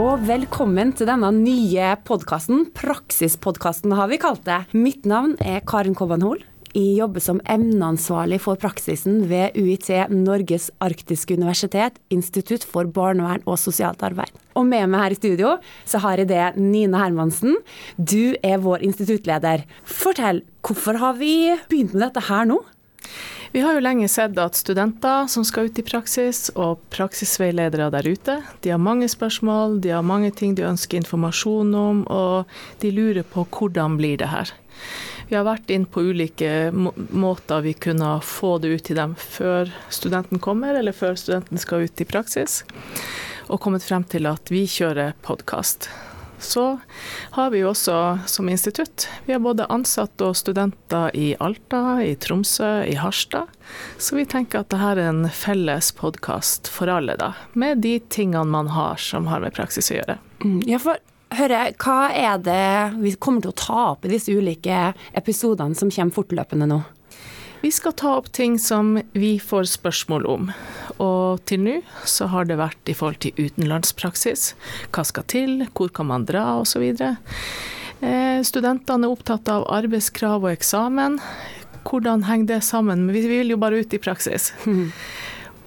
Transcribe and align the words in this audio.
Og 0.00 0.22
velkommen 0.24 0.94
til 0.96 1.10
denne 1.10 1.28
nye 1.34 1.90
podkasten. 2.08 2.62
Praksispodkasten 2.72 3.92
har 3.98 4.08
vi 4.08 4.16
kalt 4.22 4.46
det. 4.46 4.62
Mitt 4.72 5.04
navn 5.04 5.34
er 5.44 5.60
Karin 5.68 5.96
Kobban 5.98 6.24
Hoel. 6.24 6.40
Jeg 6.70 6.94
jobber 7.02 7.20
som 7.20 7.42
emneansvarlig 7.50 8.38
for 8.40 8.56
praksisen 8.62 9.26
ved 9.28 9.58
UiT 9.60 9.90
Norges 10.14 10.70
arktiske 10.80 11.36
universitet, 11.36 11.98
Institutt 12.14 12.64
for 12.64 12.88
barnevern 12.88 13.44
og 13.44 13.60
sosialt 13.60 14.00
arbeid. 14.06 14.32
Og 14.56 14.64
med 14.70 14.88
meg 14.88 15.04
her 15.04 15.16
i 15.16 15.20
studio 15.20 15.52
så 15.84 16.00
har 16.06 16.22
jeg 16.22 16.30
det 16.30 16.46
Nina 16.56 17.02
Hermansen. 17.04 17.58
Du 17.98 18.38
er 18.40 18.62
vår 18.64 18.86
instituttleder. 18.86 19.66
Fortell, 19.84 20.46
hvorfor 20.64 21.02
har 21.02 21.20
vi 21.20 21.34
begynt 21.68 21.92
med 21.92 22.06
dette 22.06 22.24
her 22.30 22.48
nå? 22.48 22.62
Vi 23.52 23.60
har 23.60 23.74
jo 23.74 23.82
lenge 23.82 24.06
sett 24.08 24.36
at 24.38 24.54
studenter 24.54 25.26
som 25.26 25.42
skal 25.42 25.66
ut 25.66 25.78
i 25.78 25.82
praksis, 25.82 26.52
og 26.54 26.78
praksisveiledere 26.94 27.88
der 27.90 28.06
ute, 28.06 28.36
de 28.62 28.70
har 28.70 28.78
mange 28.78 29.08
spørsmål, 29.10 29.80
de 29.82 29.90
har 29.90 30.06
mange 30.06 30.30
ting 30.30 30.54
de 30.54 30.68
ønsker 30.68 31.00
informasjon 31.00 31.74
om, 31.74 32.04
og 32.06 32.46
de 32.78 32.92
lurer 32.94 33.26
på 33.26 33.42
hvordan 33.50 33.96
blir 33.98 34.20
det 34.22 34.28
her. 34.30 34.52
Vi 35.26 35.34
har 35.34 35.48
vært 35.48 35.70
inn 35.74 35.88
på 35.90 36.04
ulike 36.12 36.70
måter 36.70 37.64
vi 37.66 37.74
kunne 37.74 38.12
få 38.22 38.56
det 38.62 38.70
ut 38.70 38.84
til 38.86 39.00
dem 39.02 39.16
før 39.18 39.74
studenten 39.90 40.38
kommer, 40.38 40.78
eller 40.78 40.94
før 40.94 41.18
studenten 41.18 41.58
skal 41.58 41.90
ut 41.90 42.04
i 42.04 42.06
praksis, 42.06 42.60
og 43.50 43.58
kommet 43.66 43.82
frem 43.82 44.06
til 44.06 44.30
at 44.30 44.54
vi 44.54 44.62
kjører 44.70 45.18
podkast. 45.26 45.90
Så 46.40 46.64
har 47.30 47.50
vi 47.52 47.60
jo 47.60 47.70
også 47.70 47.96
som 48.26 48.48
institutt, 48.48 49.08
vi 49.26 49.34
har 49.34 49.42
både 49.44 49.68
ansatte 49.68 50.30
og 50.30 50.38
studenter 50.38 51.12
i 51.16 51.34
Alta, 51.40 52.00
i 52.02 52.14
Tromsø, 52.16 52.70
i 52.88 52.96
Harstad. 52.96 53.52
Så 53.98 54.16
vi 54.16 54.24
tenker 54.26 54.62
at 54.62 54.72
dette 54.72 54.90
er 54.94 55.02
en 55.04 55.26
felles 55.28 55.92
podkast 55.96 56.70
for 56.72 56.90
alle, 56.90 57.18
da. 57.20 57.34
Med 57.52 57.84
de 57.84 57.98
tingene 58.08 58.48
man 58.48 58.72
har 58.72 58.96
som 58.96 59.28
har 59.30 59.44
med 59.44 59.54
praksis 59.54 59.92
å 59.92 60.00
gjøre. 60.00 60.16
Mm, 60.44 60.62
ja, 60.70 60.80
for 60.80 60.98
høre, 61.36 61.60
hva 61.78 61.98
er 62.16 62.40
det 62.42 63.00
vi 63.02 63.14
kommer 63.20 63.44
til 63.44 63.52
å 63.52 63.60
ta 63.60 63.82
opp 63.92 64.06
i 64.06 64.14
disse 64.14 64.32
ulike 64.32 64.90
episodene 65.16 65.78
som 65.78 65.92
kommer 65.92 66.16
fortløpende 66.16 66.70
nå? 66.70 66.80
Vi 67.60 67.68
skal 67.70 67.92
ta 67.92 68.14
opp 68.16 68.30
ting 68.32 68.56
som 68.58 68.94
vi 69.12 69.34
får 69.38 69.68
spørsmål 69.74 70.26
om. 70.26 70.52
Og 71.00 71.40
til 71.48 71.62
nå 71.64 71.76
så 72.08 72.28
har 72.32 72.48
det 72.48 72.58
vært 72.60 72.92
i 72.92 72.96
forhold 72.96 73.20
til 73.24 73.36
utenlandspraksis. 73.38 74.52
Hva 74.92 75.04
skal 75.08 75.26
til, 75.30 75.64
hvor 75.72 75.92
kan 75.96 76.10
man 76.10 76.26
dra 76.28 76.44
osv. 76.60 76.84
Eh, 76.90 78.40
studentene 78.46 79.08
er 79.08 79.14
opptatt 79.14 79.48
av 79.52 79.66
arbeidskrav 79.72 80.44
og 80.44 80.52
eksamen. 80.52 81.18
Hvordan 81.88 82.26
henger 82.28 82.54
det 82.54 82.60
sammen? 82.68 83.08
Vi 83.12 83.24
vil 83.28 83.54
jo 83.54 83.60
bare 83.60 83.80
ut 83.80 83.96
i 83.96 84.02
praksis. 84.02 84.52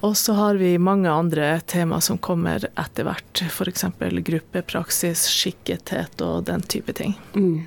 Og 0.04 0.16
så 0.20 0.34
har 0.36 0.58
vi 0.60 0.74
mange 0.78 1.08
andre 1.08 1.60
tema 1.64 1.96
som 2.04 2.18
kommer 2.20 2.66
etter 2.76 3.06
hvert, 3.08 3.40
f.eks. 3.48 3.86
gruppepraksis, 4.26 5.22
skikkethet 5.32 6.20
og 6.26 6.44
den 6.50 6.60
type 6.60 6.92
ting. 6.92 7.14
Mm. 7.32 7.64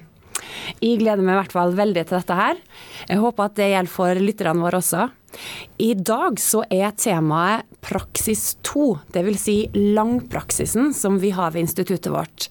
Jeg 0.83 0.99
gleder 1.01 1.23
meg 1.25 1.33
i 1.33 1.39
hvert 1.39 1.55
fall 1.55 1.73
veldig 1.77 2.03
til 2.05 2.19
dette 2.19 2.37
her. 2.37 2.59
Jeg 3.09 3.23
håper 3.23 3.47
at 3.47 3.57
det 3.57 3.71
gjelder 3.71 3.95
for 3.95 4.21
lytterne 4.21 4.61
våre 4.61 4.83
også. 4.83 5.07
I 5.81 5.93
dag 5.93 6.39
så 6.41 6.63
er 6.73 6.95
temaet 6.97 7.67
praksis 7.85 8.55
2, 8.67 8.85
dvs. 9.15 9.41
Si 9.47 9.57
langpraksisen 9.75 10.93
som 10.97 11.19
vi 11.21 11.31
har 11.35 11.53
ved 11.53 11.67
instituttet 11.67 12.11
vårt. 12.13 12.47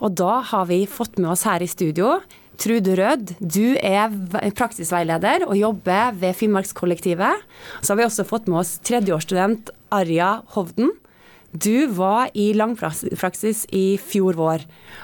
Og 0.00 0.16
da 0.18 0.40
har 0.52 0.70
vi 0.70 0.84
fått 0.90 1.20
med 1.20 1.34
oss 1.34 1.46
her 1.48 1.62
i 1.62 1.70
studio 1.70 2.16
Trude 2.62 2.94
Rød, 2.94 3.32
du 3.40 3.74
er 3.80 4.12
praksisveileder 4.54 5.46
og 5.48 5.56
jobber 5.58 6.12
ved 6.20 6.36
Finnmarkskollektivet. 6.38 7.40
Så 7.80 7.92
har 7.92 7.98
vi 7.98 8.06
også 8.06 8.26
fått 8.28 8.46
med 8.46 8.60
oss 8.60 8.76
tredjeårsstudent 8.86 9.72
Arja 9.90 10.36
Hovden. 10.54 10.92
Du 11.52 11.86
var 11.92 12.30
i 12.32 12.52
langpraksis 12.56 13.66
i 13.76 13.98
fjor 14.00 14.38
vår, 14.38 14.62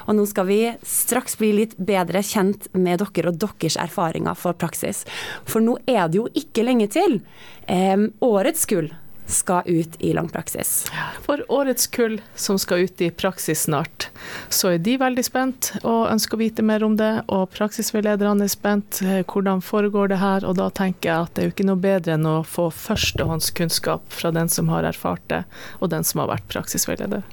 og 0.08 0.16
nå 0.16 0.24
skal 0.30 0.46
vi 0.48 0.60
straks 0.80 1.36
bli 1.36 1.50
litt 1.58 1.74
bedre 1.76 2.22
kjent 2.24 2.70
med 2.72 3.02
dere 3.02 3.28
og 3.34 3.36
deres 3.44 3.76
erfaringer 3.76 4.38
for 4.38 4.56
praksis. 4.56 5.04
For 5.44 5.60
nå 5.60 5.76
er 5.84 6.08
det 6.08 6.22
jo 6.22 6.24
ikke 6.32 6.64
lenge 6.64 6.88
til. 6.94 7.20
Eh, 7.68 8.08
årets 8.24 8.64
kull 8.70 8.88
skal 9.28 9.62
ut 9.66 9.96
i 9.98 10.12
langpraksis. 10.16 10.86
For 11.22 11.44
årets 11.52 11.86
kull 11.86 12.18
som 12.34 12.58
skal 12.58 12.88
ut 12.88 13.00
i 13.04 13.10
praksis 13.10 13.66
snart, 13.68 14.08
så 14.48 14.72
er 14.74 14.82
de 14.82 14.96
veldig 15.00 15.24
spent 15.26 15.70
og 15.82 16.08
ønsker 16.08 16.38
å 16.38 16.40
vite 16.40 16.64
mer 16.64 16.84
om 16.86 16.96
det. 16.96 17.12
Og 17.28 17.50
praksisveilederne 17.52 18.48
er 18.48 18.52
spent. 18.52 19.02
Eh, 19.04 19.20
hvordan 19.28 19.60
foregår 19.64 20.12
det 20.12 20.20
her? 20.22 20.46
Og 20.48 20.56
da 20.58 20.70
tenker 20.72 21.10
jeg 21.10 21.28
at 21.28 21.34
det 21.34 21.44
er 21.44 21.50
jo 21.50 21.54
ikke 21.56 21.68
noe 21.68 21.82
bedre 21.82 22.16
enn 22.16 22.28
å 22.28 22.38
få 22.46 22.70
førstehåndskunnskap 22.74 24.08
fra 24.16 24.32
den 24.34 24.48
som 24.52 24.72
har 24.72 24.88
erfart 24.88 25.24
det, 25.28 25.42
og 25.78 25.92
den 25.92 26.06
som 26.08 26.24
har 26.24 26.32
vært 26.32 26.48
praksisveileder. 26.48 27.26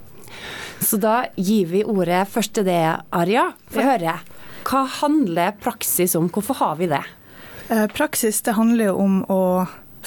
Så 0.84 1.00
da 1.00 1.26
gir 1.40 1.70
vi 1.72 1.86
ordet 1.88 2.26
først 2.28 2.58
til 2.58 2.68
det, 2.68 2.84
Arja. 3.16 3.50
Få 3.72 3.84
ja. 3.84 3.94
høre. 3.94 4.18
Hva 4.66 4.84
handler 5.00 5.56
praksis 5.62 6.18
om? 6.18 6.28
Hvorfor 6.34 6.60
har 6.60 6.76
vi 6.82 6.92
det? 6.92 7.04
Eh, 7.70 7.88
praksis 7.88 8.42
det 8.46 8.58
handler 8.58 8.92
jo 8.92 8.96
om 9.02 9.20
å 9.32 9.42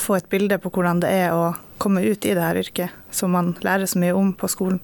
få 0.01 0.19
et 0.19 0.29
bilde 0.31 0.59
på 0.63 0.71
hvordan 0.75 1.01
det 1.03 1.11
er 1.13 1.35
å 1.35 1.53
komme 1.79 2.03
ut 2.03 2.27
i 2.27 2.35
det 2.35 2.43
her 2.43 2.59
yrket, 2.59 2.95
som 3.11 3.33
man 3.33 3.55
lærer 3.63 3.87
så 3.87 4.01
mye 4.03 4.17
om 4.17 4.33
på 4.35 4.49
skolen, 4.51 4.81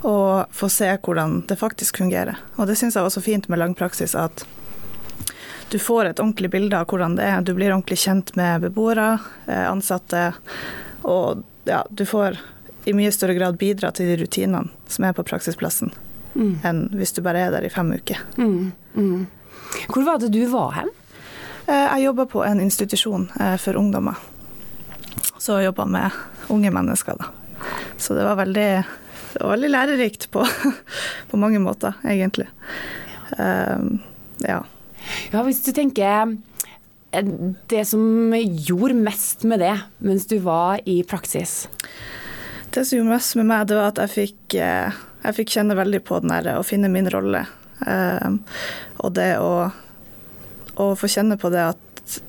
og 0.00 0.48
få 0.54 0.68
se 0.72 0.88
hvordan 0.96 1.42
det 1.48 1.58
faktisk 1.60 2.00
fungerer. 2.00 2.40
Og 2.56 2.66
det 2.70 2.78
syns 2.80 2.96
jeg 2.96 3.04
var 3.04 3.14
så 3.14 3.22
fint 3.24 3.48
med 3.52 3.60
langpraksis, 3.60 4.16
at 4.18 4.44
du 5.72 5.78
får 5.80 6.10
et 6.10 6.20
ordentlig 6.20 6.50
bilde 6.52 6.76
av 6.76 6.88
hvordan 6.90 7.16
det 7.16 7.26
er. 7.28 7.44
Du 7.44 7.54
blir 7.56 7.72
ordentlig 7.72 8.00
kjent 8.02 8.34
med 8.36 8.64
beboere, 8.64 9.18
eh, 9.46 9.66
ansatte, 9.68 10.32
og 11.02 11.44
ja, 11.68 11.82
du 11.90 12.04
får 12.08 12.40
i 12.84 12.96
mye 12.96 13.12
større 13.14 13.36
grad 13.38 13.60
bidra 13.60 13.92
til 13.94 14.10
de 14.10 14.16
rutinene 14.24 14.72
som 14.90 15.06
er 15.06 15.14
på 15.16 15.24
praksisplassen, 15.24 15.92
mm. 16.34 16.54
enn 16.66 16.82
hvis 16.98 17.14
du 17.16 17.22
bare 17.24 17.46
er 17.46 17.54
der 17.54 17.68
i 17.68 17.70
fem 17.72 17.92
uker. 17.94 18.20
Mm. 18.36 18.72
Mm. 18.96 19.22
Hvor 19.88 20.04
var 20.04 20.20
det 20.20 20.32
du 20.34 20.42
var 20.50 20.74
hen? 20.80 20.90
Eh, 21.66 21.86
jeg 21.86 22.08
jobber 22.08 22.28
på 22.32 22.44
en 22.44 22.60
institusjon 22.60 23.28
eh, 23.40 23.56
for 23.60 23.78
ungdommer 23.78 24.18
så 25.42 25.58
jobba 25.58 25.86
med 25.90 26.10
unge 26.54 26.70
mennesker, 26.70 27.18
da. 27.18 27.24
Så 27.98 28.14
det 28.14 28.24
var 28.24 28.38
veldig, 28.38 28.68
det 29.32 29.40
var 29.40 29.50
veldig 29.56 29.70
lærerikt 29.72 30.28
på, 30.30 30.46
på, 31.30 31.40
mange 31.40 31.58
måter, 31.58 31.98
egentlig. 32.06 32.46
Um, 33.38 33.98
ja. 34.38 34.60
ja. 35.32 35.42
Hvis 35.42 35.64
du 35.66 35.72
tenker 35.74 36.36
eh, 37.10 37.32
det 37.70 37.84
som 37.90 38.34
gjorde 38.36 39.00
mest 39.02 39.42
med 39.48 39.64
det 39.64 39.74
mens 40.04 40.28
du 40.30 40.36
var 40.44 40.82
i 40.86 41.00
praksis? 41.02 41.66
Det 42.70 42.84
som 42.86 43.00
gjorde 43.00 43.16
mest 43.16 43.38
med 43.40 43.50
meg, 43.50 43.66
det 43.66 43.80
var 43.80 43.90
at 43.90 44.02
jeg 44.04 44.14
fikk, 44.14 44.58
eh, 44.62 45.02
jeg 45.26 45.38
fikk 45.40 45.56
kjenne 45.56 45.78
veldig 45.78 46.04
på 46.06 46.22
den 46.22 46.36
der 46.36 46.52
å 46.54 46.66
finne 46.66 46.92
min 46.92 47.10
rolle. 47.10 47.48
Um, 47.82 48.44
og 49.02 49.16
det 49.18 49.32
å, 49.42 49.72
å 50.78 50.92
få 50.94 51.10
kjenne 51.10 51.34
på 51.40 51.50
det 51.50 51.66
at 51.72 52.20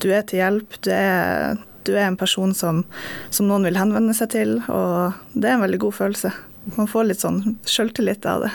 du 0.00 0.12
er 0.14 0.24
til 0.24 0.40
hjelp, 0.40 0.78
du 0.84 0.90
er, 0.94 1.58
du 1.88 1.94
er 1.96 2.06
en 2.06 2.18
person 2.20 2.52
som, 2.56 2.84
som, 3.30 3.48
noen 3.48 3.66
vil 3.68 3.80
henvende 3.80 4.14
seg 4.16 4.32
til, 4.36 4.58
og 4.68 5.16
det 5.34 5.48
er 5.48 5.56
en 5.56 5.64
veldig 5.64 5.80
god 5.86 5.96
følelse. 6.02 6.32
Man 6.76 6.90
får 6.90 7.08
litt 7.08 7.24
sånn 7.24 7.40
sjøltillit 7.68 8.28
av 8.28 8.44
det. 8.44 8.52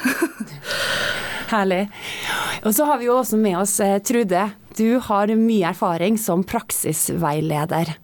Herlig. 1.53 1.88
Og 2.63 2.75
så 2.77 2.85
har 2.89 3.01
vi 3.01 3.09
jo 3.09 3.17
også 3.19 3.38
med 3.41 3.57
oss 3.59 3.75
eh, 3.83 3.97
Trude. 4.05 4.45
Du 4.77 4.99
har 5.05 5.33
mye 5.38 5.73
erfaring 5.73 6.17
som 6.21 6.45
praksisveileder. 6.47 7.95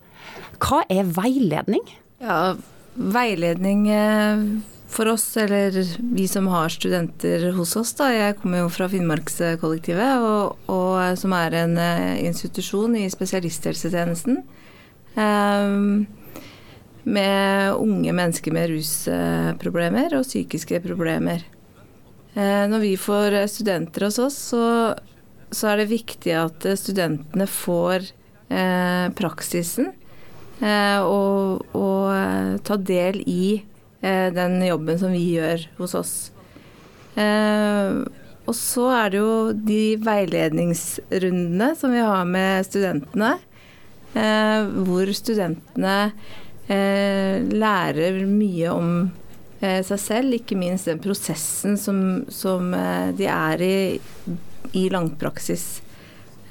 Hva 0.59 0.83
er 0.91 1.07
veiledning? 1.15 1.85
Ja, 2.21 2.57
veiledning 2.93 3.87
eh, 3.93 4.43
for 4.89 5.07
oss, 5.13 5.37
eller 5.37 5.71
vi 5.97 6.27
som 6.27 6.47
har 6.47 6.69
studenter 6.69 7.51
hos 7.55 7.75
oss, 7.79 7.93
da. 7.97 8.09
Jeg 8.13 8.39
kommer 8.41 8.63
jo 8.63 8.71
fra 8.73 8.89
Finnmarkskollektivet, 8.91 10.23
og, 10.25 10.57
og, 10.71 10.95
som 11.21 11.35
er 11.37 11.57
en 11.61 11.77
eh, 11.79 12.21
institusjon 12.25 12.97
i 12.97 13.05
spesialisthelsetjenesten. 13.13 14.41
Ehm, 15.19 16.05
med 17.03 17.73
unge 17.73 18.13
mennesker 18.13 18.53
med 18.53 18.69
rusproblemer 18.71 20.13
og 20.17 20.27
psykiske 20.27 20.81
problemer. 20.83 21.43
Eh, 22.35 22.65
når 22.69 22.83
vi 22.83 22.93
får 22.99 23.35
studenter 23.49 24.07
hos 24.07 24.19
oss, 24.21 24.37
så, 24.51 24.63
så 25.51 25.71
er 25.71 25.81
det 25.81 25.91
viktig 25.93 26.35
at 26.37 26.67
studentene 26.79 27.47
får 27.49 28.11
eh, 28.53 29.07
praksisen 29.17 29.89
eh, 30.61 30.99
og, 31.01 31.65
og 31.73 32.61
ta 32.67 32.77
del 32.77 33.23
i 33.25 33.65
den 33.99 34.61
jobben 34.63 34.99
som 35.01 35.11
vi 35.11 35.25
gjør 35.33 35.65
hos 35.75 35.93
oss. 35.97 36.11
Og 37.19 38.55
så 38.55 38.85
er 38.95 39.09
det 39.11 39.19
jo 39.19 39.33
de 39.51 39.81
veiledningsrundene 39.99 41.73
som 41.75 41.91
vi 41.91 42.05
har 42.05 42.29
med 42.29 42.69
studentene. 42.69 43.33
Eh, 44.17 44.69
hvor 44.87 45.09
studentene 45.13 45.97
eh, 46.65 47.45
lærer 47.45 48.23
mye 48.25 48.71
om 48.73 48.89
eh, 49.61 49.81
seg 49.85 50.01
selv, 50.01 50.37
ikke 50.39 50.57
minst 50.57 50.89
den 50.89 51.01
prosessen 51.03 51.77
som, 51.77 52.01
som 52.33 52.73
de 53.17 53.29
er 53.29 53.65
i 53.65 53.75
i 54.77 54.83
langpraksis. 54.93 55.79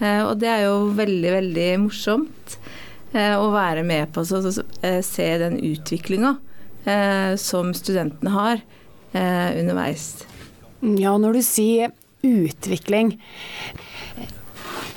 Og 0.02 0.32
det 0.40 0.48
er 0.50 0.64
jo 0.64 0.88
veldig, 0.94 1.30
veldig 1.36 1.66
morsomt 1.84 2.54
å 3.14 3.44
være 3.52 3.84
med 3.86 4.10
på 4.14 4.24
å 4.24 4.50
se 5.06 5.26
den 5.38 5.54
utviklinga 5.68 6.32
som 7.38 7.70
studentene 7.78 8.32
har 8.34 8.62
underveis. 9.14 10.08
Ja, 10.82 11.14
når 11.18 11.38
du 11.38 11.42
sier 11.46 11.94
utvikling, 12.26 13.14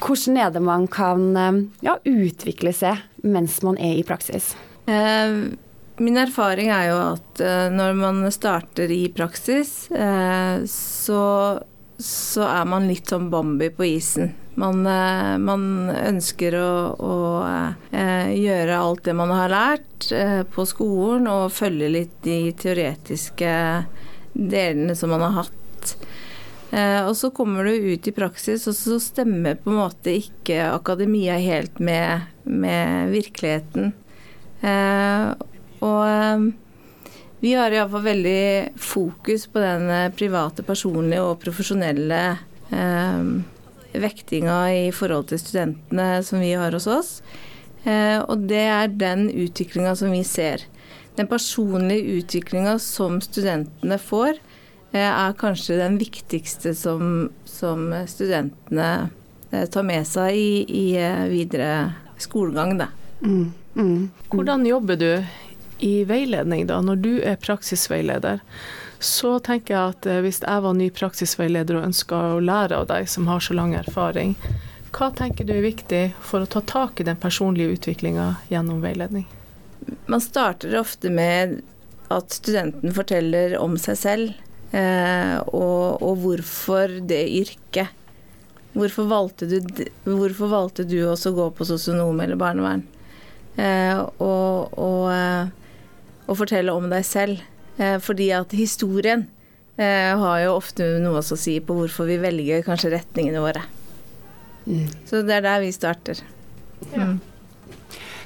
hvordan 0.01 0.37
er 0.41 0.53
det 0.53 0.61
man 0.65 0.87
kan 0.91 1.25
eh, 1.37 1.59
ja, 1.85 1.97
utvikle 2.05 2.73
seg 2.75 3.01
mens 3.23 3.61
man 3.65 3.77
er 3.77 3.99
i 3.99 4.05
praksis? 4.07 4.53
Eh, 4.89 5.53
min 6.01 6.17
erfaring 6.17 6.71
er 6.73 6.89
jo 6.89 6.99
at 7.11 7.41
eh, 7.43 7.67
når 7.73 7.97
man 7.99 8.21
starter 8.33 8.91
i 8.91 9.03
praksis, 9.13 9.91
så, 10.71 11.23
så, 12.01 12.45
er 12.47 12.69
man 12.69 12.87
litt 12.89 13.11
som 13.11 13.29
Bambi 13.33 13.69
på 13.75 13.89
isen. 13.91 14.33
Man, 14.59 14.81
man 14.83 15.61
ønsker 15.95 16.57
å, 16.59 16.71
å 16.99 17.13
gjøre 18.35 18.75
alt 18.75 19.05
det 19.05 19.13
man 19.15 19.31
har 19.31 19.53
lært 19.53 20.09
på 20.51 20.65
skolen, 20.67 21.29
og 21.31 21.53
følge 21.55 21.87
litt 21.93 22.17
de 22.25 22.51
teoretiske 22.59 23.53
delene 24.33 24.97
som 24.99 25.13
man 25.15 25.23
har 25.23 25.45
hatt 25.45 25.95
og 26.71 27.17
så 27.19 27.27
kommer 27.35 27.67
du 27.67 27.91
ut 27.91 28.07
i 28.07 28.13
praksis, 28.15 28.63
og 28.69 28.75
så 28.77 28.95
stemmer 29.03 29.57
på 29.59 29.73
en 29.73 29.79
måte 29.81 30.13
ikke 30.15 30.69
akademia 30.71 31.35
helt 31.41 31.81
med, 31.83 32.29
med 32.47 33.11
virkeligheten. 33.11 33.91
Eh, 34.61 35.25
og 35.81 36.03
eh, 36.07 36.45
vi 37.41 37.55
har 37.57 37.73
iallfall 37.73 38.05
veldig 38.05 38.77
fokus 38.79 39.47
på 39.51 39.63
den 39.63 40.13
private, 40.15 40.63
personlige 40.63 41.23
og 41.25 41.39
profesjonelle 41.41 42.21
eh, 42.69 43.23
vektinga 43.91 44.59
i 44.71 44.91
forhold 44.95 45.31
til 45.31 45.41
studentene 45.41 46.21
som 46.23 46.39
vi 46.39 46.53
har 46.55 46.77
hos 46.77 46.87
oss. 46.87 47.15
Eh, 47.83 48.19
og 48.21 48.45
det 48.47 48.63
er 48.69 48.93
den 48.93 49.27
utviklinga 49.27 49.95
som 49.97 50.13
vi 50.13 50.23
ser. 50.23 50.63
Den 51.17 51.27
personlige 51.27 52.21
utviklinga 52.21 52.77
som 52.79 53.19
studentene 53.25 53.97
får, 53.99 54.37
Eh, 54.37 54.50
er 54.99 55.33
kanskje 55.39 55.77
den 55.79 55.97
viktigste 55.97 56.75
som, 56.75 57.29
som 57.45 57.93
studentene 58.07 59.09
eh, 59.51 59.65
tar 59.71 59.85
med 59.87 60.07
seg 60.07 60.35
i, 60.35 60.65
i 60.67 60.85
eh, 60.99 61.25
videre 61.31 61.93
skolegang. 62.19 62.75
Da. 62.77 62.89
Mm, 63.21 63.53
mm, 63.75 64.09
Hvordan 64.33 64.65
jobber 64.67 64.99
du 64.99 65.23
i 65.79 66.03
veiledning 66.03 66.67
da, 66.67 66.81
når 66.83 66.99
du 67.01 67.13
er 67.23 67.39
praksisveileder? 67.39 68.43
Så 68.99 69.39
tenker 69.39 69.73
jeg 69.73 69.95
at 69.95 70.09
hvis 70.21 70.43
jeg 70.43 70.61
var 70.61 70.75
ny 70.77 70.91
praksisveileder 70.93 71.79
og 71.79 71.87
ønska 71.87 72.19
å 72.35 72.43
lære 72.43 72.83
av 72.83 72.91
deg 72.91 73.07
som 73.09 73.31
har 73.31 73.41
så 73.41 73.55
lang 73.57 73.73
erfaring, 73.73 74.35
hva 74.93 75.07
tenker 75.15 75.47
du 75.47 75.55
er 75.55 75.65
viktig 75.65 76.03
for 76.19 76.43
å 76.43 76.51
ta 76.51 76.61
tak 76.67 76.99
i 76.99 77.07
den 77.07 77.17
personlige 77.17 77.79
utviklinga 77.79 78.27
gjennom 78.51 78.83
veiledning? 78.83 79.25
Man 80.05 80.21
starter 80.21 80.75
ofte 80.77 81.09
med 81.09 81.61
at 82.13 82.35
studenten 82.35 82.93
forteller 82.93 83.55
om 83.57 83.79
seg 83.79 83.97
selv 83.97 84.33
Eh, 84.35 84.50
og, 84.71 85.99
og, 85.99 86.13
hvorfor 86.21 86.93
det 87.03 87.25
yrket. 87.41 87.97
Hvorfor 88.71 89.09
valgte 89.09 89.49
du, 89.51 89.57
hvorfor 90.07 90.47
valgte 90.47 90.85
du 90.87 91.01
også 91.03 91.33
å 91.33 91.37
gå 91.41 91.47
på 91.57 91.67
sosionom 91.67 92.19
eller 92.23 92.39
barnevern? 92.39 92.85
Eh, 93.59 93.99
og, 94.23 94.77
og, 94.79 95.09
eh, 95.11 95.49
og, 96.27 96.37
fortelle 96.39 96.73
om 96.75 96.87
deg 96.91 97.03
selv. 97.07 97.41
Eh, 97.77 97.97
fordi 98.03 98.29
at 98.35 98.53
historien 98.55 99.25
eh, 99.75 100.13
har 100.17 100.37
jo 100.45 100.55
ofte 100.55 100.87
noe 101.03 101.19
å 101.19 101.39
si 101.39 101.57
på 101.63 101.75
hvorfor 101.77 102.07
vi 102.09 102.19
velger 102.21 102.63
kanskje 102.67 102.93
retningene 102.95 103.43
våre. 103.43 103.65
Mm. 104.67 104.87
Så 105.09 105.23
det 105.25 105.39
er 105.39 105.45
der 105.47 105.61
vi 105.65 105.75
starter. 105.75 106.23
Ja. 106.93 107.11
Mm. 107.11 107.19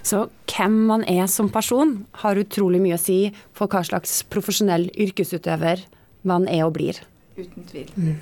Så 0.05 0.27
hvem 0.51 0.75
man 0.85 1.01
er 1.09 1.25
som 1.31 1.47
person, 1.49 2.03
har 2.21 2.37
utrolig 2.37 2.77
mye 2.83 2.99
å 2.99 3.01
si 3.01 3.31
for 3.57 3.71
hva 3.71 3.81
slags 3.87 4.19
profesjonell 4.29 4.85
yrkesutøver 4.93 5.81
man 6.27 6.47
er 6.51 6.65
og 6.67 6.75
blir. 6.77 7.01
Uten 7.37 7.67
tvil. 7.69 7.91
Mm. 7.95 8.17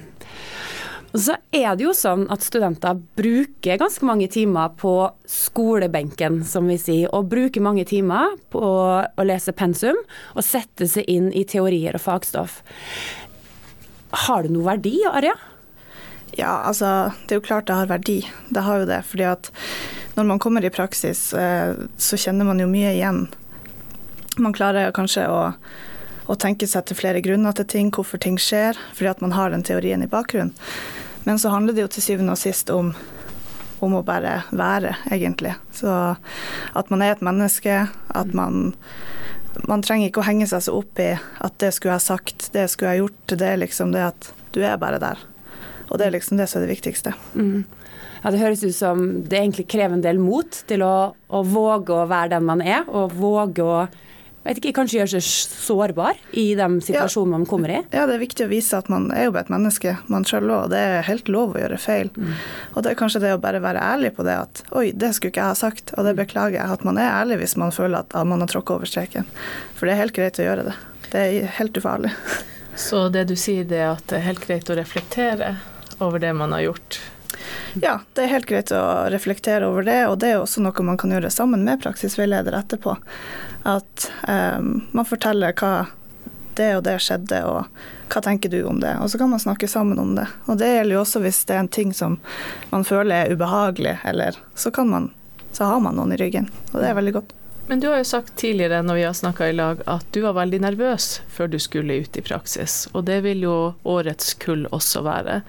Og 1.14 1.22
så 1.22 1.36
er 1.54 1.76
det 1.78 1.86
jo 1.86 1.92
sånn 1.94 2.24
at 2.34 2.42
studenter 2.42 2.98
bruker 3.20 3.78
ganske 3.78 4.06
mange 4.08 4.26
timer 4.34 4.72
på 4.82 4.94
skolebenken, 5.30 6.40
som 6.48 6.66
vi 6.72 6.80
sier, 6.82 7.12
og 7.14 7.30
bruker 7.30 7.62
mange 7.62 7.86
timer 7.86 8.34
på 8.54 8.64
å 8.64 9.26
lese 9.26 9.54
pensum 9.54 10.00
og 10.34 10.46
sette 10.46 10.90
seg 10.90 11.06
inn 11.12 11.30
i 11.30 11.46
teorier 11.46 11.94
og 11.94 12.02
fagstoff. 12.02 12.64
Har 14.26 14.46
det 14.46 14.56
noe 14.56 14.66
verdi, 14.72 14.96
Arja? 15.06 15.36
Ja, 16.34 16.64
altså 16.66 17.14
det 17.28 17.36
er 17.36 17.42
jo 17.44 17.46
klart 17.46 17.70
det 17.70 17.78
har 17.78 17.94
verdi. 17.94 18.20
Det 18.50 18.66
har 18.66 18.82
jo 18.82 18.90
det. 18.90 19.04
fordi 19.06 19.30
at 19.30 19.52
når 20.18 20.30
man 20.30 20.42
kommer 20.42 20.66
i 20.66 20.74
praksis, 20.74 21.34
eh, 21.34 21.78
så 21.98 22.18
kjenner 22.18 22.46
man 22.46 22.60
jo 22.62 22.66
mye 22.70 22.94
igjen. 22.94 23.28
Man 24.42 24.54
klarer 24.54 24.94
kanskje 24.94 25.28
å 25.30 25.54
og 26.28 26.40
tenke 26.40 26.68
seg 26.70 26.86
til 26.88 26.98
flere 27.00 27.22
grunner 27.24 27.56
til 27.58 27.68
ting, 27.70 27.90
hvorfor 27.94 28.22
ting 28.22 28.38
skjer, 28.40 28.78
fordi 28.96 29.12
at 29.12 29.24
man 29.24 29.36
har 29.36 29.52
den 29.52 29.66
teorien 29.66 30.04
i 30.04 30.10
bakgrunnen. 30.12 30.54
Men 31.24 31.40
så 31.40 31.54
handler 31.54 31.76
det 31.76 31.86
jo 31.86 31.92
til 31.96 32.04
syvende 32.04 32.36
og 32.36 32.40
sist 32.40 32.72
om, 32.74 32.92
om 33.84 33.96
å 33.96 34.04
bare 34.04 34.42
være, 34.52 34.96
egentlig. 35.12 35.56
Så 35.76 35.92
at 36.76 36.92
man 36.92 37.04
er 37.04 37.16
et 37.16 37.26
menneske, 37.26 37.88
at 37.92 38.34
man 38.34 38.74
Man 39.68 39.84
trenger 39.86 40.10
ikke 40.10 40.24
å 40.24 40.26
henge 40.26 40.48
seg 40.50 40.64
så 40.66 40.72
opp 40.80 40.98
i 40.98 41.12
at 41.14 41.58
det 41.62 41.68
skulle 41.76 41.94
jeg 41.94 42.02
sagt, 42.02 42.48
det 42.56 42.64
skulle 42.72 42.96
jeg 42.96 43.04
gjort. 43.04 43.34
Det 43.38 43.46
er 43.46 43.60
liksom 43.62 43.92
det 43.94 44.02
at 44.02 44.30
du 44.56 44.64
er 44.66 44.80
bare 44.82 44.98
der. 44.98 45.20
Og 45.92 46.00
det 46.02 46.08
er 46.08 46.16
liksom 46.16 46.40
det 46.40 46.48
som 46.50 46.58
er 46.58 46.66
det 46.66 46.72
viktigste. 46.74 47.14
Mm. 47.38 47.62
Ja, 48.24 48.32
Det 48.32 48.40
høres 48.42 48.64
ut 48.64 48.74
som 48.74 49.04
det 49.30 49.38
egentlig 49.38 49.68
krever 49.70 49.94
en 49.94 50.02
del 50.02 50.18
mot 50.18 50.50
til 50.50 50.82
å, 50.82 51.14
å 51.14 51.44
våge 51.46 51.94
å 51.94 52.08
være 52.10 52.34
den 52.34 52.50
man 52.50 52.66
er, 52.66 52.82
og 52.90 53.14
våge 53.14 53.62
å 53.62 53.78
vet 54.44 54.60
ikke, 54.60 54.74
kanskje 54.80 55.00
gjøre 55.00 55.12
seg 55.16 55.26
sårbar 55.64 56.20
i 56.40 56.46
de 56.60 56.68
situasjonene 56.84 57.38
ja. 57.38 57.42
man 57.42 57.50
kommer 57.50 57.74
i? 57.74 57.80
Ja, 57.96 58.06
det 58.10 58.18
er 58.18 58.24
viktig 58.24 58.48
å 58.48 58.52
vise 58.52 58.80
at 58.80 58.90
man 58.92 59.10
er 59.16 59.28
jo 59.28 59.36
bare 59.36 59.48
et 59.48 59.54
menneske, 59.54 59.96
man 60.12 60.28
sjøl 60.28 60.52
òg. 60.52 60.72
Det 60.74 60.80
er 60.80 61.08
helt 61.08 61.32
lov 61.32 61.56
å 61.56 61.62
gjøre 61.64 61.80
feil. 61.82 62.12
Mm. 62.16 62.34
Og 62.74 62.84
det 62.84 62.94
er 62.94 63.00
kanskje 63.00 63.24
det 63.24 63.34
å 63.36 63.42
bare 63.44 63.64
være 63.64 63.84
ærlig 63.94 64.14
på 64.18 64.28
det 64.28 64.38
at 64.42 64.64
oi, 64.76 64.90
det 64.92 65.14
skulle 65.16 65.34
ikke 65.34 65.44
jeg 65.44 65.56
ha 65.56 65.60
sagt, 65.60 65.96
og 65.98 66.08
det 66.08 66.16
beklager 66.20 66.60
jeg. 66.60 66.78
At 66.78 66.88
man 66.88 67.00
er 67.02 67.12
ærlig 67.12 67.40
hvis 67.44 67.58
man 67.60 67.76
føler 67.76 68.04
at, 68.04 68.18
man 68.28 68.44
har 68.44 68.52
tråkka 68.52 68.80
over 68.80 68.90
streken. 68.90 69.30
For 69.78 69.88
det 69.88 69.96
er 69.96 70.04
helt 70.04 70.18
greit 70.18 70.42
å 70.42 70.48
gjøre 70.50 70.68
det. 70.72 70.78
Det 71.10 71.24
er 71.24 71.56
helt 71.60 71.80
ufarlig. 71.80 72.14
Så 72.88 73.08
det 73.14 73.28
du 73.30 73.36
sier, 73.38 73.68
det 73.70 73.80
er 73.80 73.92
at 73.94 74.08
det 74.10 74.18
er 74.20 74.30
helt 74.32 74.44
greit 74.44 74.70
å 74.72 74.78
reflektere 74.78 75.56
over 76.02 76.20
det 76.20 76.34
man 76.34 76.56
har 76.56 76.66
gjort? 76.72 77.00
Ja, 77.82 78.00
det 78.14 78.26
er 78.26 78.32
helt 78.36 78.48
greit 78.50 78.72
å 78.76 78.84
reflektere 79.14 79.68
over 79.70 79.86
det, 79.86 80.00
og 80.10 80.20
det 80.22 80.34
er 80.34 80.42
også 80.42 80.62
noe 80.64 80.86
man 80.86 81.00
kan 81.02 81.14
gjøre 81.14 81.32
sammen 81.34 81.66
med 81.66 81.82
praksisveileder 81.84 82.56
etterpå. 82.58 82.96
At 83.64 84.12
um, 84.28 84.84
man 84.92 85.08
forteller 85.08 85.56
hva 85.60 85.74
det 86.54 86.70
og 86.78 86.84
det 86.86 87.00
skjedde, 87.02 87.40
og 87.50 87.66
hva 88.14 88.22
tenker 88.22 88.52
du 88.52 88.60
om 88.70 88.80
det? 88.84 88.94
Og 89.02 89.10
så 89.10 89.18
kan 89.18 89.32
man 89.32 89.42
snakke 89.42 89.68
sammen 89.68 90.00
om 90.00 90.14
det. 90.16 90.28
Og 90.46 90.60
det 90.62 90.70
gjelder 90.70 90.98
jo 90.98 91.02
også 91.02 91.22
hvis 91.24 91.44
det 91.50 91.56
er 91.56 91.64
en 91.64 91.72
ting 91.80 91.94
som 91.98 92.20
man 92.70 92.86
føler 92.86 93.24
er 93.24 93.34
ubehagelig, 93.34 93.98
eller 94.06 94.38
så 94.56 94.72
kan 94.72 94.92
man 94.92 95.12
så 95.54 95.64
har 95.70 95.80
man 95.86 95.96
noen 95.98 96.16
i 96.16 96.18
ryggen, 96.18 96.48
og 96.72 96.82
det 96.82 96.88
er 96.90 96.96
veldig 96.98 97.14
godt. 97.14 97.34
Men 97.68 97.80
du 97.80 97.88
har 97.88 98.02
jo 98.02 98.08
sagt 98.10 98.34
tidligere 98.42 98.82
når 98.84 98.98
vi 98.98 99.04
har 99.06 99.14
snakka 99.16 99.48
i 99.48 99.54
lag 99.56 99.84
at 99.88 100.08
du 100.12 100.20
var 100.26 100.34
veldig 100.36 100.60
nervøs 100.66 101.22
før 101.32 101.52
du 101.54 101.60
skulle 101.62 102.00
ut 102.04 102.18
i 102.18 102.24
praksis, 102.26 102.88
og 102.92 103.06
det 103.08 103.22
vil 103.24 103.46
jo 103.46 103.58
årets 103.88 104.34
kull 104.42 104.66
også 104.74 105.06
være. 105.06 105.40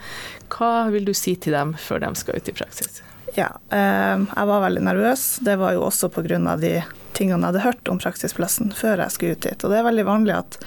Hva 0.53 0.91
vil 0.95 1.09
du 1.09 1.15
si 1.17 1.35
til 1.35 1.57
dem 1.57 1.73
før 1.81 2.05
de 2.05 2.13
skal 2.21 2.39
ut 2.39 2.53
i 2.53 2.55
praksis? 2.55 3.01
Ja, 3.35 3.49
eh, 3.75 4.21
jeg 4.21 4.51
var 4.53 4.63
veldig 4.63 4.85
nervøs. 4.87 5.25
Det 5.43 5.57
var 5.59 5.75
jo 5.75 5.89
også 5.89 6.13
pga. 6.13 6.57
de 6.61 6.77
tingene 7.17 7.41
jeg 7.41 7.53
hadde 7.53 7.65
hørt 7.65 7.91
om 7.93 8.01
praksisplassen 8.03 8.75
før 8.77 9.05
jeg 9.05 9.15
skulle 9.15 9.39
ut 9.39 9.47
dit. 9.47 9.65
Og 9.65 9.73
det 9.73 9.81
er 9.81 9.89
veldig 9.89 10.07
vanlig 10.09 10.37
at 10.37 10.59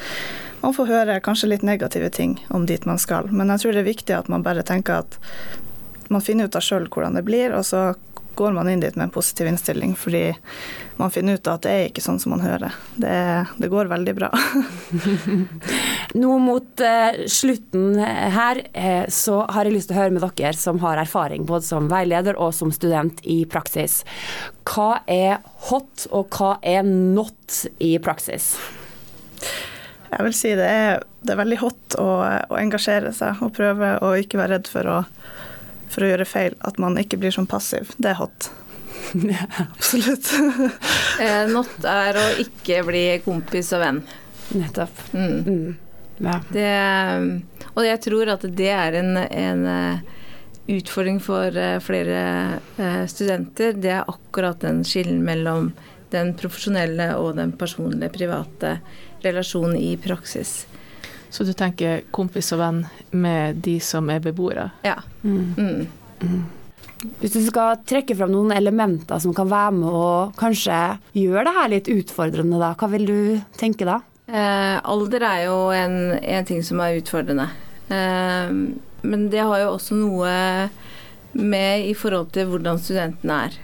man 0.64 0.74
får 0.74 0.90
høre 0.90 1.20
kanskje 1.24 1.52
litt 1.52 1.66
negative 1.66 2.10
ting 2.14 2.38
om 2.50 2.66
dit 2.70 2.86
man 2.90 3.00
skal, 3.02 3.30
men 3.30 3.52
jeg 3.54 3.64
tror 3.64 3.76
det 3.76 3.84
er 3.84 3.92
viktig 3.92 4.16
at 4.18 4.32
man 4.32 4.46
bare 4.46 4.66
tenker 4.66 5.04
at 5.04 5.20
man 6.10 6.24
finner 6.24 6.48
ut 6.48 6.56
av 6.58 6.64
sjøl 6.66 6.88
hvordan 6.90 7.20
det 7.20 7.26
blir, 7.28 7.54
og 7.54 7.66
så 7.68 7.92
går 8.38 8.54
man 8.54 8.70
inn 8.70 8.82
dit 8.84 8.96
med 8.96 9.08
en 9.08 9.14
positiv 9.14 9.48
innstilling, 9.50 9.96
fordi 9.98 10.36
man 10.98 11.12
finner 11.14 11.38
ut 11.38 11.50
at 11.50 11.66
det 11.66 11.74
er 11.74 11.88
ikke 11.90 12.04
sånn 12.06 12.20
som 12.22 12.36
man 12.36 12.44
hører. 12.46 12.76
Det, 12.96 13.18
det 13.58 13.70
går 13.74 13.90
veldig 13.90 14.14
bra. 14.18 14.30
Nå 16.22 16.38
mot 16.42 16.84
eh, 16.86 17.24
slutten 17.30 17.98
her, 18.02 18.62
eh, 18.78 19.06
så 19.14 19.40
har 19.50 19.66
jeg 19.66 19.78
lyst 19.78 19.92
til 19.92 19.98
å 19.98 20.02
høre 20.04 20.16
med 20.16 20.26
dere 20.26 20.54
som 20.58 20.82
har 20.86 21.02
erfaring 21.02 21.48
både 21.50 21.66
som 21.68 21.90
veileder 21.92 22.38
og 22.38 22.54
som 22.58 22.74
student 22.74 23.22
i 23.26 23.42
praksis. 23.50 24.04
Hva 24.68 25.02
er 25.10 25.42
hot, 25.70 26.08
og 26.12 26.30
hva 26.38 26.58
er 26.62 26.86
not 26.86 27.64
i 27.82 27.96
praksis? 28.04 28.54
Jeg 30.08 30.24
vil 30.24 30.36
si 30.38 30.54
det 30.56 30.68
er, 30.72 31.02
det 31.26 31.34
er 31.34 31.42
veldig 31.42 31.60
hot 31.62 31.98
å, 32.00 32.10
å 32.54 32.62
engasjere 32.62 33.12
seg 33.16 33.42
og 33.44 33.54
prøve 33.58 33.98
å 34.06 34.14
ikke 34.22 34.40
være 34.40 34.58
redd 34.58 34.70
for 34.72 34.94
å 34.94 35.02
for 35.92 36.06
å 36.06 36.12
gjøre 36.12 36.28
feil. 36.28 36.56
At 36.68 36.80
man 36.82 36.98
ikke 37.02 37.20
blir 37.22 37.34
sånn 37.36 37.50
passiv. 37.50 37.94
Det 37.98 38.14
er 38.14 38.22
hot. 38.22 38.50
Ja, 39.14 39.48
absolutt. 39.68 40.32
eh, 41.24 41.44
not 41.52 41.88
er 41.88 42.20
å 42.20 42.28
ikke 42.44 42.84
bli 42.88 43.04
kompis 43.26 43.74
og 43.76 43.84
venn. 43.84 44.04
Nettopp. 44.56 45.02
Mm. 45.14 45.38
Mm. 45.44 45.76
Ja. 46.18 46.38
Det, 46.50 46.70
og 47.76 47.84
jeg 47.86 48.02
tror 48.08 48.32
at 48.34 48.46
det 48.58 48.72
er 48.74 48.96
en, 48.98 49.18
en 49.22 49.68
eh, 49.70 50.16
utfordring 50.78 51.20
for 51.24 51.58
eh, 51.58 51.78
flere 51.84 52.22
eh, 52.78 53.04
studenter. 53.10 53.78
Det 53.78 53.94
er 54.00 54.10
akkurat 54.10 54.60
den 54.64 54.84
skillen 54.88 55.22
mellom 55.26 55.72
den 56.14 56.34
profesjonelle 56.40 57.12
og 57.20 57.36
den 57.38 57.54
personlige, 57.60 58.14
private 58.16 58.78
relasjonen 59.26 59.78
i 59.80 59.94
praksis. 60.00 60.66
Så 61.30 61.44
du 61.44 61.54
tenker 61.58 62.06
kompis 62.16 62.54
og 62.56 62.62
venn 62.62 62.84
med 63.12 63.60
de 63.66 63.78
som 63.84 64.08
er 64.14 64.22
beboere? 64.24 64.70
Ja. 64.88 64.96
Mm. 65.24 65.88
Hvis 67.20 67.36
du 67.36 67.42
skal 67.46 67.82
trekke 67.86 68.16
fram 68.18 68.32
noen 68.34 68.54
elementer 68.56 69.22
som 69.22 69.36
kan 69.38 69.50
være 69.52 69.76
med 69.76 69.90
og 69.92 70.38
kanskje 70.40 70.78
gjøre 71.18 71.46
det 71.46 71.56
her 71.60 71.72
litt 71.76 71.92
utfordrende, 71.94 72.62
da, 72.62 72.74
hva 72.80 72.90
vil 72.96 73.06
du 73.06 73.20
tenke 73.60 73.86
da? 73.88 74.00
Eh, 74.28 74.76
alder 74.82 75.24
er 75.24 75.44
jo 75.46 75.60
en, 75.76 76.18
en, 76.18 76.48
ting 76.48 76.64
som 76.66 76.82
er 76.84 76.98
utfordrende. 76.98 77.48
Eh, 77.88 78.50
men 79.08 79.30
det 79.32 79.46
har 79.46 79.62
jo 79.62 79.76
også 79.76 79.96
noe 80.00 80.34
med 81.38 81.86
i 81.86 81.94
forhold 81.96 82.34
til 82.36 82.50
hvordan 82.50 82.82
studentene 82.82 83.40
er. 83.48 83.62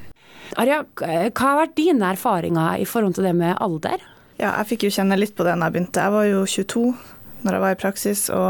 Arja, 0.62 0.84
hva 1.00 1.34
har 1.34 1.62
vært 1.64 1.78
dine 1.80 2.14
erfaringer 2.14 2.84
i 2.84 2.86
forhold 2.86 3.18
til 3.18 3.26
det 3.26 3.34
med 3.36 3.58
alder? 3.64 4.04
Ja, 4.38 4.54
jeg 4.60 4.70
fikk 4.74 4.86
jo 4.88 4.94
kjenne 4.94 5.18
litt 5.18 5.34
på 5.36 5.46
det 5.46 5.56
da 5.56 5.68
jeg 5.68 5.76
begynte. 5.76 6.06
Jeg 6.06 6.14
var 6.14 6.30
jo 6.30 6.46
22 6.46 6.86
når 7.44 7.58
jeg 7.58 7.64
var 7.66 7.76
i 7.76 7.82
praksis, 7.84 8.24
og 8.34 8.50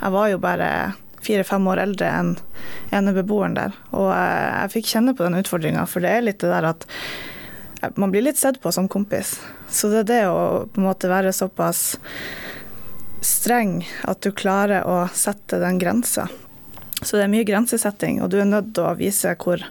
jeg 0.00 0.14
var 0.14 0.32
jo 0.32 0.40
bare 0.42 0.70
fire-fem 1.24 1.66
år 1.72 1.82
eldre 1.82 2.10
enn 2.14 2.34
ene 2.94 3.14
beboeren 3.16 3.56
der. 3.58 3.74
Og 3.96 4.10
jeg 4.12 4.72
fikk 4.76 4.92
kjenne 4.92 5.14
på 5.16 5.26
den 5.26 5.38
utfordringa, 5.40 5.84
for 5.90 6.04
det 6.04 6.12
er 6.14 6.26
litt 6.26 6.40
det 6.42 6.52
der 6.52 6.70
at 6.72 6.88
man 7.98 8.10
blir 8.10 8.24
litt 8.26 8.38
sett 8.38 8.60
på 8.62 8.72
som 8.74 8.88
kompis. 8.90 9.36
Så 9.70 9.90
det 9.92 10.04
er 10.04 10.08
det 10.08 10.22
å 10.30 10.66
på 10.66 10.80
en 10.80 10.88
måte 10.88 11.10
være 11.10 11.34
såpass 11.36 11.98
streng 13.24 13.82
at 14.08 14.22
du 14.22 14.32
klarer 14.34 14.86
å 14.86 15.00
sette 15.14 15.60
den 15.62 15.78
grensa. 15.78 16.28
Så 17.02 17.16
det 17.16 17.26
er 17.26 17.32
mye 17.32 17.46
grensesetting, 17.46 18.22
og 18.22 18.32
du 18.32 18.40
er 18.40 18.48
nødt 18.48 18.72
til 18.74 18.88
å 18.88 18.96
vise 18.98 19.34
hvor, 19.38 19.62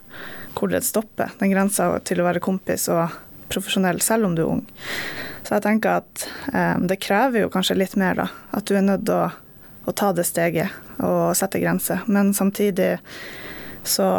hvor 0.56 0.72
det 0.72 0.86
stopper, 0.88 1.34
den 1.42 1.52
grensa 1.52 1.90
til 2.08 2.22
å 2.22 2.28
være 2.28 2.44
kompis 2.44 2.88
og 2.94 3.18
profesjonell, 3.52 4.00
selv 4.04 4.30
om 4.30 4.36
du 4.38 4.44
er 4.46 4.52
ung. 4.54 4.64
Så 5.48 5.56
jeg 5.56 5.64
tenker 5.64 6.02
at 6.02 6.26
um, 6.52 6.88
det 6.92 7.00
krever 7.00 7.46
jo 7.46 7.52
kanskje 7.52 7.78
litt 7.80 7.96
mer, 7.96 8.18
da. 8.20 8.26
At 8.52 8.68
du 8.68 8.76
er 8.76 8.84
nødt 8.84 9.06
til 9.08 9.16
å, 9.16 9.30
å 9.88 9.94
ta 9.96 10.10
det 10.12 10.28
steget 10.28 10.76
og 11.00 11.32
sette 11.40 11.62
grenser. 11.64 12.02
Men 12.12 12.34
samtidig, 12.36 12.98
så 13.88 14.10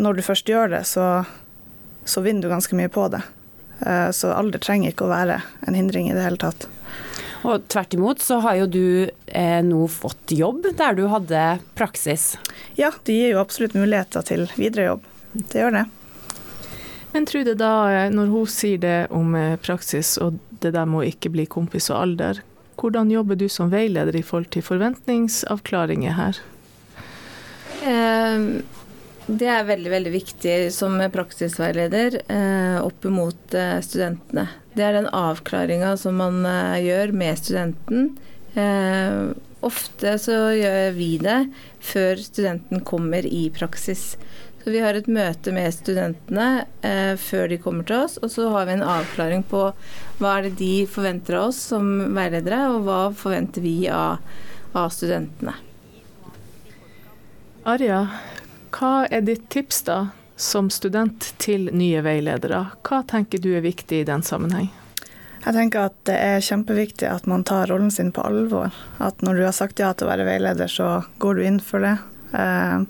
når 0.00 0.16
du 0.16 0.24
først 0.24 0.48
gjør 0.48 0.72
det, 0.72 0.86
så, 0.88 1.26
så 2.08 2.24
vinner 2.24 2.46
du 2.46 2.54
ganske 2.54 2.78
mye 2.78 2.88
på 2.88 3.04
det. 3.12 3.20
Uh, 3.84 4.08
så 4.16 4.32
alder 4.32 4.64
trenger 4.64 4.94
ikke 4.94 5.04
å 5.04 5.12
være 5.12 5.42
en 5.68 5.76
hindring 5.76 6.08
i 6.08 6.16
det 6.16 6.24
hele 6.24 6.40
tatt. 6.40 6.70
Og 7.44 7.68
tvert 7.68 7.94
imot 7.94 8.24
så 8.24 8.40
har 8.42 8.56
jo 8.62 8.70
du 8.72 8.86
eh, 9.26 9.60
nå 9.62 9.84
fått 9.92 10.32
jobb 10.34 10.64
der 10.74 10.96
du 10.98 11.04
hadde 11.12 11.42
praksis. 11.78 12.32
Ja, 12.80 12.90
det 13.04 13.14
gir 13.14 13.36
jo 13.36 13.44
absolutt 13.44 13.76
muligheter 13.78 14.24
til 14.26 14.48
videre 14.56 14.88
jobb. 14.88 15.06
Det 15.36 15.60
gjør 15.60 15.76
det. 15.76 15.84
Men 17.12 17.28
Trude, 17.28 17.54
da, 17.54 17.70
når 18.12 18.32
hun 18.32 18.50
sier 18.50 18.82
det 18.82 18.98
om 19.14 19.36
eh, 19.38 19.54
praksis 19.62 20.16
og 20.22 20.40
det 20.64 20.74
der 20.76 20.88
med 20.88 21.02
å 21.02 21.08
ikke 21.08 21.32
bli 21.34 21.46
kompis 21.50 21.90
og 21.92 22.00
alder, 22.02 22.42
hvordan 22.78 23.10
jobber 23.10 23.38
du 23.38 23.48
som 23.50 23.72
veileder 23.72 24.16
i 24.16 24.22
forhold 24.22 24.52
til 24.54 24.62
forventningsavklaringer 24.62 26.14
her? 26.14 26.38
Eh, 27.88 28.44
det 29.28 29.48
er 29.52 29.66
veldig 29.68 29.90
veldig 29.92 30.12
viktig 30.14 30.54
som 30.72 30.94
praksisveileder 31.12 32.20
eh, 32.32 32.78
opp 32.80 33.04
mot 33.12 33.54
eh, 33.54 33.76
studentene. 33.84 34.46
Det 34.72 34.86
er 34.86 34.96
den 34.96 35.10
avklaringa 35.12 35.96
som 36.00 36.16
man 36.22 36.40
eh, 36.48 36.78
gjør 36.86 37.12
med 37.12 37.42
studenten. 37.42 38.08
Eh, 38.56 39.34
ofte 39.60 40.14
så 40.22 40.38
gjør 40.56 40.96
vi 40.96 41.10
det 41.20 41.38
før 41.84 42.22
studenten 42.22 42.80
kommer 42.88 43.26
i 43.26 43.48
praksis. 43.52 44.14
Så 44.68 44.72
vi 44.72 44.80
har 44.84 44.98
et 44.98 45.06
møte 45.08 45.48
med 45.56 45.72
studentene 45.72 46.66
eh, 46.84 47.14
før 47.16 47.46
de 47.48 47.56
kommer 47.56 47.86
til 47.88 48.02
oss, 48.02 48.18
og 48.20 48.28
så 48.28 48.50
har 48.52 48.66
vi 48.68 48.74
en 48.74 48.82
avklaring 48.84 49.40
på 49.48 49.62
hva 50.18 50.32
er 50.34 50.44
det 50.44 50.58
de 50.58 50.82
forventer 50.84 51.38
av 51.38 51.46
oss 51.46 51.60
som 51.70 51.86
veiledere, 52.12 52.58
og 52.74 52.82
hva 52.84 52.98
forventer 53.16 53.64
vi 53.64 53.72
av, 53.88 54.18
av 54.76 54.90
studentene. 54.92 55.54
Arja, 57.64 58.02
hva 58.76 58.92
er 59.08 59.24
ditt 59.24 59.48
tips 59.56 59.80
da, 59.88 59.96
som 60.36 60.68
student 60.68 61.30
til 61.40 61.70
nye 61.72 62.04
veiledere? 62.04 62.66
Hva 62.84 63.00
tenker 63.08 63.40
du 63.40 63.54
er 63.54 63.64
viktig 63.64 64.02
i 64.02 64.08
den 64.12 64.20
sammenheng? 64.20 64.68
Jeg 65.46 65.56
tenker 65.56 65.88
at 65.88 65.96
det 66.12 66.20
er 66.26 66.44
kjempeviktig 66.44 67.08
at 67.08 67.24
man 67.24 67.48
tar 67.48 67.72
rollen 67.72 67.88
sin 67.88 68.12
på 68.12 68.28
alvor. 68.28 68.76
At 69.00 69.24
når 69.24 69.40
du 69.40 69.46
har 69.48 69.56
sagt 69.62 69.80
ja 69.80 69.94
til 69.96 70.10
å 70.10 70.12
være 70.12 70.28
veileder, 70.28 70.68
så 70.68 70.98
går 71.24 71.40
du 71.40 71.46
inn 71.54 71.60
for 71.64 71.88
det. 71.88 71.96
Eh, 72.32 72.80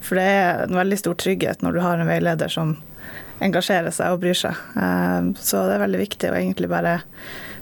for 0.00 0.20
det 0.20 0.26
er 0.26 0.64
en 0.66 0.78
veldig 0.80 0.98
stor 1.00 1.18
trygghet 1.20 1.62
når 1.64 1.76
du 1.76 1.82
har 1.84 2.00
en 2.00 2.10
veileder 2.10 2.52
som 2.52 2.76
engasjerer 3.40 3.94
seg 3.94 4.14
og 4.14 4.22
bryr 4.24 4.36
seg. 4.36 4.58
Eh, 4.76 5.32
så 5.40 5.64
det 5.68 5.76
er 5.76 5.84
veldig 5.86 6.02
viktig 6.02 6.30
å 6.30 6.38
egentlig 6.38 6.70
bare 6.72 7.00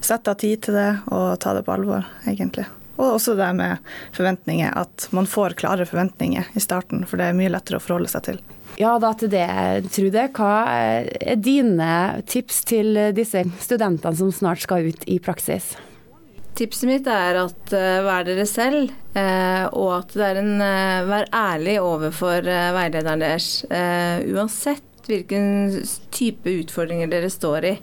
sette 0.01 0.33
av 0.33 0.39
tid 0.41 0.63
til 0.67 0.79
det 0.79 0.91
og 1.11 1.39
ta 1.43 1.55
det 1.57 1.65
på 1.67 1.75
alvor, 1.75 2.07
egentlig. 2.29 2.67
Og 2.99 3.15
også 3.15 3.37
det 3.39 3.49
med 3.55 3.91
forventninger, 4.17 4.73
at 4.75 5.07
man 5.15 5.29
får 5.31 5.55
klare 5.59 5.87
forventninger 5.87 6.55
i 6.55 6.63
starten, 6.63 7.05
for 7.07 7.21
det 7.21 7.31
er 7.31 7.37
mye 7.39 7.53
lettere 7.53 7.79
å 7.79 7.83
forholde 7.83 8.11
seg 8.11 8.27
til. 8.27 8.41
Ja, 8.79 8.97
da 9.03 9.13
til 9.19 9.31
det, 9.33 9.47
Trude. 9.95 10.29
Hva 10.35 10.53
er 10.71 11.39
dine 11.43 12.23
tips 12.31 12.63
til 12.69 12.99
disse 13.15 13.43
studentene 13.63 14.19
som 14.19 14.31
snart 14.35 14.63
skal 14.63 14.91
ut 14.91 15.07
i 15.11 15.19
praksis? 15.23 15.73
Tipset 16.57 16.89
mitt 16.89 17.07
er 17.11 17.37
at 17.39 17.73
uh, 17.75 18.01
vær 18.07 18.25
dere 18.27 18.47
selv, 18.49 18.91
uh, 19.15 19.67
og 19.77 19.93
at 20.01 20.15
det 20.17 20.25
er 20.27 20.41
en, 20.41 20.55
uh, 20.59 21.09
vær 21.09 21.29
ærlig 21.35 21.77
overfor 21.83 22.49
veilederen 22.75 23.23
deres. 23.23 23.63
uansett 23.69 25.09
hvilken 25.09 25.79
type 26.13 26.51
utfordringer 26.65 27.09
dere 27.09 27.31
står 27.33 27.65
i. 27.65 27.77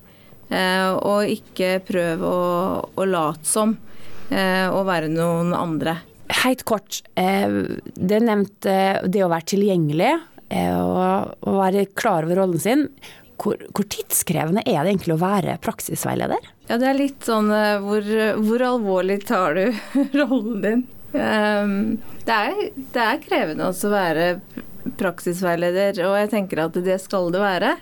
og 1.01 1.25
ikke 1.25 1.79
prøv 1.81 2.22
å, 2.22 2.39
å 2.86 3.05
late 3.10 3.48
som 3.50 3.72
å 4.29 4.81
være 4.86 5.10
noen 5.10 5.55
andre. 5.57 5.95
Helt 6.43 6.62
kort, 6.69 7.00
det 7.15 8.19
nevnte 8.22 8.75
det 9.10 9.24
å 9.25 9.31
være 9.31 9.50
tilgjengelig 9.55 10.12
og, 10.53 11.34
og 11.50 11.57
være 11.63 11.88
klar 11.98 12.27
over 12.27 12.43
rollen 12.43 12.62
sin. 12.62 12.86
Hvor, 13.41 13.59
hvor, 13.75 13.87
tidskrevende 13.91 14.63
er 14.65 14.79
det 14.79 14.93
egentlig 14.93 15.15
å 15.15 15.21
være 15.21 15.57
praksisveileder? 15.63 16.51
Ja, 16.69 16.77
Det 16.81 16.89
er 16.89 16.99
litt 16.99 17.25
sånn 17.27 17.51
eh, 17.53 17.77
hvor, 17.83 18.11
hvor 18.41 18.67
alvorlig 18.71 19.19
tar 19.27 19.57
du 19.57 19.65
rollen 20.19 20.61
din? 20.63 20.85
Um, 21.15 21.75
det, 22.25 22.35
er, 22.35 22.55
det, 22.75 23.01
er, 23.01 23.19
krevende 23.23 23.69
å 23.71 23.91
være 23.91 24.29
praksisveileder, 24.99 26.01
og 26.07 26.17
jeg 26.19 26.31
tenker 26.33 26.65
at 26.65 26.79
det 26.83 26.97
skal 27.03 27.31
det 27.33 27.43
være. 27.43 27.75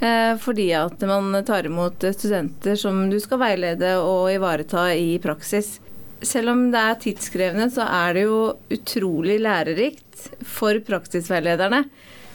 Eh, 0.00 0.36
fordi 0.38 0.68
at 0.78 1.00
man 1.10 1.34
tar 1.46 1.66
imot 1.66 2.04
studenter 2.14 2.76
som 2.78 3.08
du 3.10 3.18
skal 3.20 3.40
veilede 3.42 3.96
og 3.98 4.30
ivareta 4.30 4.92
i 4.94 5.16
praksis. 5.22 5.78
Selv 6.22 6.52
om 6.52 6.68
det 6.70 6.82
er 6.82 7.00
tidskrevende, 7.02 7.66
så 7.74 7.86
er 7.86 8.14
det 8.14 8.26
jo 8.28 8.38
utrolig 8.74 9.40
lærerikt 9.42 10.28
for 10.46 10.78
praksisveilederne. 10.86 11.82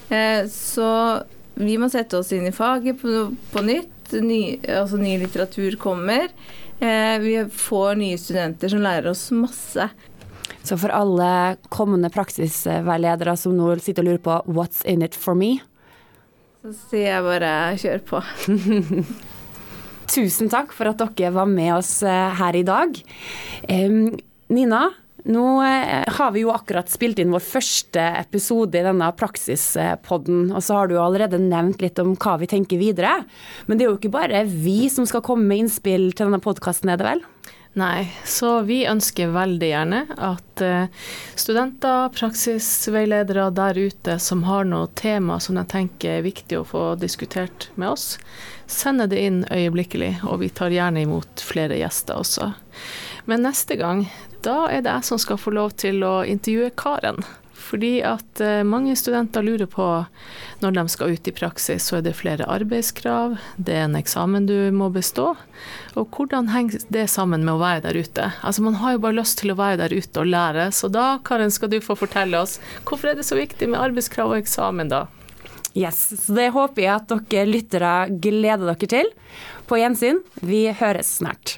Eh, 0.10 0.44
så 0.52 0.90
vi 1.56 1.76
må 1.78 1.90
sette 1.92 2.18
oss 2.18 2.32
inn 2.34 2.48
i 2.50 2.56
faget 2.56 3.02
på, 3.02 3.28
på 3.54 3.66
nytt. 3.66 3.90
Ny, 4.14 4.60
altså 4.70 5.00
ny 5.02 5.16
litteratur 5.22 5.78
kommer. 5.82 6.28
Eh, 6.80 7.18
vi 7.22 7.36
får 7.50 8.00
nye 8.00 8.18
studenter 8.20 8.74
som 8.74 8.82
lærer 8.84 9.12
oss 9.12 9.28
masse. 9.36 9.88
Så 10.64 10.78
for 10.80 10.94
alle 10.96 11.58
kommende 11.74 12.12
praksisveiledere 12.14 13.36
som 13.40 13.56
nå 13.58 13.74
sitter 13.84 14.04
og 14.04 14.10
lurer 14.10 14.24
på 14.24 14.40
'what's 14.48 14.84
in 14.86 15.02
it 15.02 15.16
for 15.16 15.36
me', 15.36 15.60
så 16.64 16.72
sier 16.90 17.10
jeg 17.10 17.24
bare 17.24 17.52
kjør 17.76 18.04
på. 18.08 18.22
Tusen 20.14 20.50
takk 20.50 20.72
for 20.72 20.88
at 20.88 21.02
dere 21.18 21.34
var 21.36 21.46
med 21.46 21.74
oss 21.76 22.04
eh, 22.04 22.30
her 22.40 22.56
i 22.56 22.64
dag. 22.64 22.96
Nina, 24.50 24.84
nå 25.24 25.64
eh, 25.64 26.04
har 26.18 26.32
vi 26.36 26.44
jo 26.44 26.52
akkurat 26.52 26.90
spilt 26.92 27.22
inn 27.22 27.32
vår 27.32 27.44
første 27.46 28.04
episode 28.20 28.80
i 28.80 28.84
denne 28.84 29.08
praksispodden, 29.16 30.50
og 30.52 30.64
så 30.64 30.82
har 30.82 30.92
du 30.92 30.98
allerede 31.00 31.40
nevnt 31.40 31.84
litt 31.84 32.00
om 32.04 32.16
hva 32.18 32.36
vi 32.42 32.50
tenker 32.52 32.82
videre. 32.82 33.22
Men 33.68 33.80
det 33.80 33.86
er 33.86 33.94
jo 33.94 34.00
ikke 34.02 34.14
bare 34.14 34.44
vi 34.50 34.90
som 34.92 35.08
skal 35.08 35.24
komme 35.26 35.48
med 35.48 35.64
innspill 35.64 36.12
til 36.12 36.28
denne 36.28 36.44
podkasten, 36.44 36.92
er 36.92 37.00
det 37.00 37.08
vel? 37.08 37.24
Nei, 37.80 38.12
så 38.30 38.60
vi 38.68 38.84
ønsker 38.86 39.32
veldig 39.34 39.70
gjerne 39.72 40.02
at 40.22 40.62
eh, 40.62 41.08
studenter, 41.40 42.12
praksisveiledere 42.14 43.48
der 43.58 43.80
ute 43.80 44.20
som 44.22 44.44
har 44.46 44.68
noe 44.70 44.92
tema 44.94 45.40
som 45.42 45.58
de 45.58 45.64
tenker 45.72 46.20
er 46.20 46.28
viktig 46.28 46.60
å 46.60 46.68
få 46.70 46.84
diskutert 47.02 47.72
med 47.74 47.96
oss, 47.96 48.20
sender 48.70 49.10
det 49.10 49.24
inn 49.26 49.42
øyeblikkelig, 49.50 50.20
og 50.28 50.44
vi 50.44 50.52
tar 50.54 50.76
gjerne 50.76 51.02
imot 51.08 51.42
flere 51.42 51.80
gjester 51.80 52.22
også. 52.22 52.52
Men 53.26 53.48
neste 53.48 53.80
gang, 53.80 54.06
da 54.44 54.68
er 54.72 54.84
det 54.84 54.92
jeg 54.92 55.10
som 55.12 55.22
skal 55.22 55.40
få 55.40 55.56
lov 55.56 55.78
til 55.80 56.04
å 56.06 56.20
intervjue 56.28 56.74
Karen. 56.80 57.24
Fordi 57.64 58.02
at 58.06 58.42
eh, 58.44 58.62
mange 58.68 58.96
studenter 59.00 59.42
lurer 59.46 59.70
på 59.72 59.86
når 60.62 60.76
de 60.76 60.84
skal 60.92 61.16
ut 61.16 61.28
i 61.28 61.34
praksis, 61.34 61.88
så 61.88 61.98
er 61.98 62.04
det 62.06 62.16
flere 62.20 62.48
arbeidskrav, 62.52 63.38
det 63.58 63.78
er 63.78 63.88
en 63.88 63.98
eksamen 63.98 64.46
du 64.50 64.58
må 64.76 64.90
bestå. 64.94 65.32
Og 65.98 66.14
hvordan 66.14 66.52
henger 66.54 66.84
det 66.94 67.08
sammen 67.14 67.46
med 67.48 67.56
å 67.56 67.64
være 67.64 67.86
der 67.88 68.00
ute? 68.04 68.30
Altså 68.44 68.66
Man 68.68 68.78
har 68.84 68.96
jo 68.96 69.04
bare 69.08 69.20
lyst 69.22 69.40
til 69.42 69.54
å 69.54 69.58
være 69.60 69.80
der 69.86 69.96
ute 69.96 70.22
og 70.22 70.30
lære, 70.30 70.70
så 70.76 70.92
da 70.92 71.08
Karen 71.26 71.54
skal 71.56 71.72
du 71.72 71.80
få 71.82 71.98
fortelle 71.98 72.44
oss 72.44 72.60
hvorfor 72.84 73.14
er 73.14 73.20
det 73.20 73.28
så 73.28 73.40
viktig 73.40 73.72
med 73.72 73.82
arbeidskrav 73.82 74.36
og 74.36 74.44
eksamen 74.44 74.92
da? 74.92 75.06
Yes, 75.74 76.06
så 76.28 76.36
Det 76.38 76.52
håper 76.54 76.84
jeg 76.84 76.94
at 76.94 77.14
dere 77.32 77.50
lyttere 77.50 77.94
gleder 78.22 78.76
dere 78.76 78.90
til. 78.98 79.14
På 79.66 79.82
gjensyn, 79.82 80.22
vi 80.46 80.68
høres 80.78 81.18
snart. 81.18 81.58